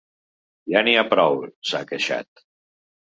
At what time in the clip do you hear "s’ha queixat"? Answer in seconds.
1.73-2.43